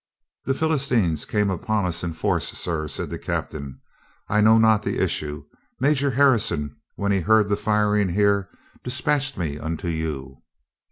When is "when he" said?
6.95-7.19